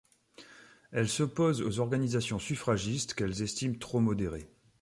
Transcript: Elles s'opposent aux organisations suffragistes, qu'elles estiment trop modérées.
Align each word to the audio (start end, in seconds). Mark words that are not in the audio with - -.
Elles 0.91 1.07
s'opposent 1.09 1.61
aux 1.61 1.77
organisations 1.79 2.39
suffragistes, 2.39 3.13
qu'elles 3.13 3.43
estiment 3.43 3.77
trop 3.77 3.99
modérées. 3.99 4.49